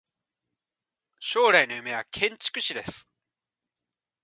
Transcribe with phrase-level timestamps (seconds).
[1.19, 3.07] 将来の夢は建築士です。